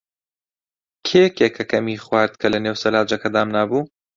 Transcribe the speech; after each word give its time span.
کێ 1.07 1.23
کێکەکەمی 1.37 2.01
خوارد 2.03 2.33
کە 2.41 2.47
لەنێو 2.53 2.79
سەلاجەکە 2.83 3.29
دامنابوو؟ 3.35 3.83